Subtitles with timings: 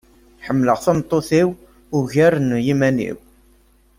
[0.45, 1.49] Ḥemleɣ tameṭṭut-iw
[1.97, 3.17] ugar n yiman-iw.